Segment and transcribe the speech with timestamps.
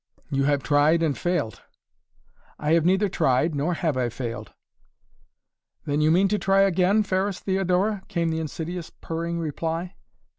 [0.31, 1.61] "You have tried and failed!"
[2.57, 4.51] "I have neither tried nor have I failed."
[5.85, 9.93] "Then you mean to try again, fairest Theodora?" came the insidious, purring reply.